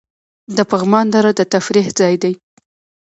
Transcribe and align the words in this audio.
د 0.55 0.59
پغمان 0.69 1.05
دره 1.13 1.31
د 1.35 1.41
تفریح 1.53 1.87
ځای 1.99 2.15
دی 2.23 2.33